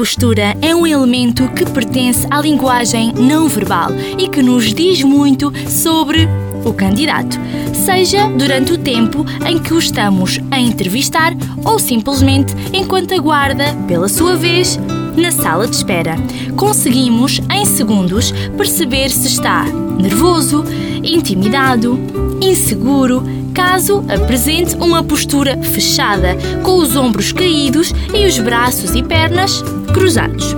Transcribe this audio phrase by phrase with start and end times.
[0.00, 5.52] postura é um elemento que pertence à linguagem não verbal e que nos diz muito
[5.68, 6.26] sobre
[6.64, 7.38] o candidato,
[7.74, 11.34] seja durante o tempo em que o estamos a entrevistar
[11.66, 14.80] ou simplesmente enquanto aguarda pela sua vez
[15.18, 16.16] na sala de espera.
[16.56, 19.66] Conseguimos, em segundos, perceber se está
[20.00, 20.64] nervoso,
[21.04, 22.00] intimidado,
[22.40, 29.62] inseguro, caso apresente uma postura fechada, com os ombros caídos e os braços e pernas
[29.92, 30.56] cruzados.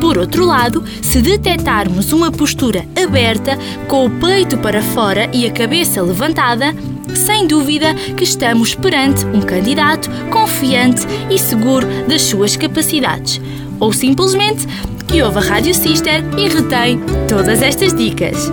[0.00, 5.50] Por outro lado, se detectarmos uma postura aberta, com o peito para fora e a
[5.52, 6.74] cabeça levantada,
[7.14, 13.40] sem dúvida que estamos perante um candidato confiante e seguro das suas capacidades.
[13.78, 14.66] Ou simplesmente
[15.06, 18.50] que ouve a Rádio Sister e retém todas estas dicas.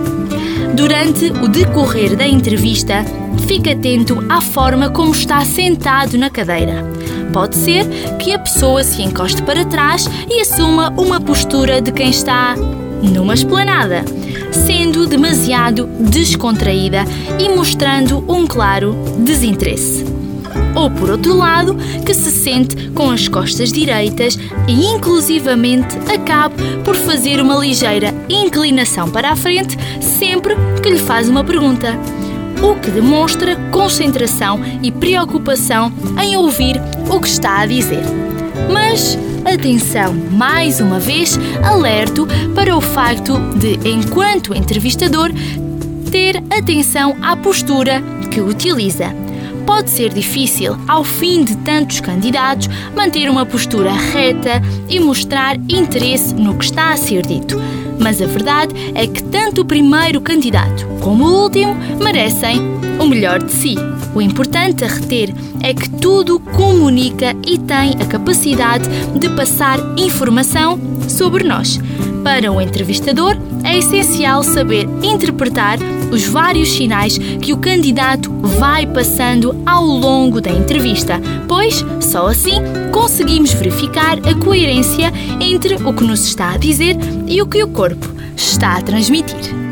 [0.74, 3.04] Durante o decorrer da entrevista,
[3.46, 6.84] fique atento à forma como está sentado na cadeira.
[7.32, 7.86] Pode ser
[8.18, 12.56] que a pessoa se encoste para trás e assuma uma postura de quem está
[13.02, 14.04] numa esplanada,
[14.52, 17.04] sendo demasiado descontraída
[17.38, 20.19] e mostrando um claro desinteresse.
[20.74, 26.54] Ou por outro lado, que se sente com as costas direitas e inclusivamente acabe
[26.84, 31.98] por fazer uma ligeira inclinação para a frente sempre que lhe faz uma pergunta
[32.62, 36.76] o que demonstra concentração e preocupação em ouvir
[37.10, 38.02] o que está a dizer.
[38.70, 45.30] Mas atenção, mais uma vez, alerto para o facto de, enquanto entrevistador,
[46.10, 49.14] ter atenção à postura que utiliza.
[49.70, 56.34] Pode ser difícil, ao fim de tantos candidatos, manter uma postura reta e mostrar interesse
[56.34, 57.56] no que está a ser dito
[58.00, 62.58] mas a verdade é que tanto o primeiro candidato como o último merecem
[62.98, 63.74] o melhor de si.
[64.14, 68.88] O importante a reter é que tudo comunica e tem a capacidade
[69.18, 71.78] de passar informação sobre nós.
[72.22, 75.78] Para o entrevistador, é essencial saber interpretar
[76.12, 82.60] os vários sinais que o candidato vai passando ao longo da entrevista, pois só assim
[82.92, 87.68] conseguimos verificar a coerência entre o que nos está a dizer e o que o
[87.68, 89.69] corpo está a transmitir.